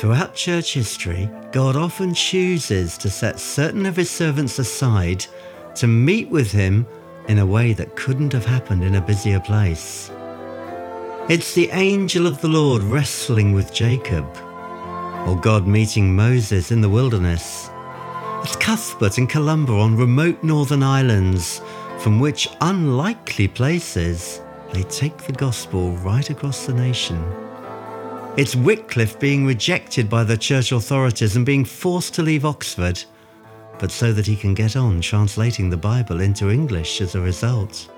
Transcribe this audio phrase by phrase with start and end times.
[0.00, 5.26] Throughout church history, God often chooses to set certain of his servants aside
[5.74, 6.86] to meet with him
[7.28, 10.10] in a way that couldn't have happened in a busier place.
[11.28, 14.24] It's the angel of the Lord wrestling with Jacob,
[15.26, 17.68] or God meeting Moses in the wilderness.
[18.42, 21.60] It's Cuthbert and Columba on remote northern islands,
[21.98, 24.40] from which unlikely places
[24.72, 27.22] they take the gospel right across the nation.
[28.36, 33.02] It's Wycliffe being rejected by the church authorities and being forced to leave Oxford,
[33.80, 37.90] but so that he can get on translating the Bible into English as a result.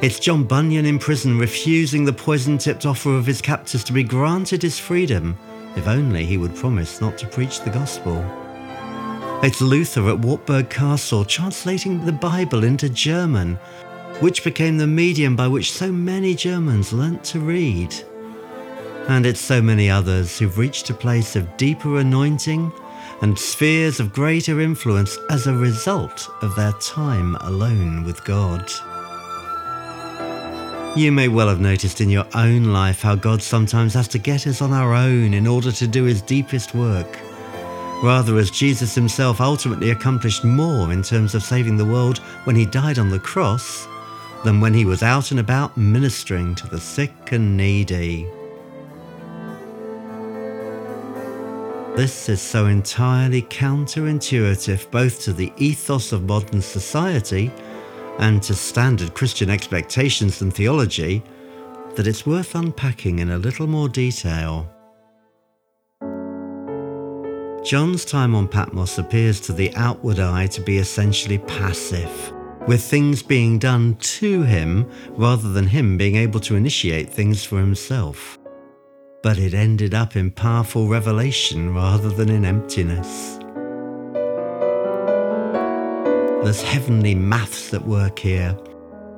[0.00, 4.04] It's John Bunyan in prison refusing the poison tipped offer of his captors to be
[4.04, 5.36] granted his freedom,
[5.74, 8.24] if only he would promise not to preach the gospel.
[9.42, 13.56] It's Luther at Wartburg Castle translating the Bible into German,
[14.20, 17.92] which became the medium by which so many Germans learnt to read.
[19.08, 22.70] And it's so many others who've reached a place of deeper anointing
[23.22, 28.70] and spheres of greater influence as a result of their time alone with God.
[30.96, 34.46] You may well have noticed in your own life how God sometimes has to get
[34.46, 37.18] us on our own in order to do his deepest work.
[38.02, 42.66] Rather, as Jesus himself ultimately accomplished more in terms of saving the world when he
[42.66, 43.88] died on the cross
[44.44, 48.26] than when he was out and about ministering to the sick and needy.
[51.98, 57.50] This is so entirely counterintuitive both to the ethos of modern society
[58.20, 61.24] and to standard Christian expectations and theology
[61.96, 64.72] that it's worth unpacking in a little more detail.
[67.64, 72.32] John's time on Patmos appears to the outward eye to be essentially passive,
[72.68, 77.58] with things being done to him rather than him being able to initiate things for
[77.58, 78.38] himself
[79.22, 83.38] but it ended up in powerful revelation rather than in emptiness.
[86.44, 88.52] There's heavenly maths at work here.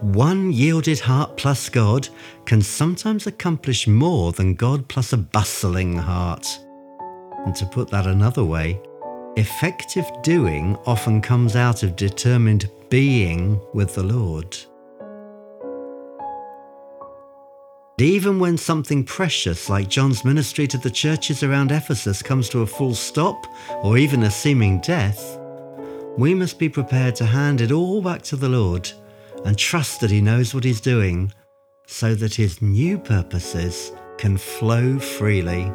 [0.00, 2.08] One yielded heart plus God
[2.44, 6.46] can sometimes accomplish more than God plus a bustling heart.
[7.46, 8.80] And to put that another way,
[9.36, 14.56] effective doing often comes out of determined being with the Lord.
[17.98, 22.66] Even when something precious like John's ministry to the churches around Ephesus comes to a
[22.66, 23.46] full stop,
[23.82, 25.38] or even a seeming death,
[26.18, 28.92] we must be prepared to hand it all back to the Lord
[29.46, 31.32] and trust that He knows what He's doing
[31.86, 35.72] so that His new purposes can flow freely.